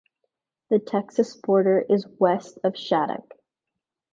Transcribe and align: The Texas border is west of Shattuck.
The 0.71 0.79
Texas 0.79 1.35
border 1.35 1.85
is 1.87 2.07
west 2.17 2.57
of 2.63 2.75
Shattuck. 2.75 3.35